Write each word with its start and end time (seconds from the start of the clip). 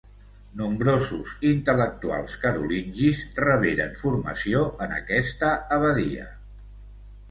Nombrosos 0.61 1.33
intel·lectuals 1.49 2.39
carolingis 2.47 3.23
reberen 3.47 3.97
formació 4.03 4.67
en 4.89 5.01
aquesta 5.01 5.57
abadia. 5.81 6.31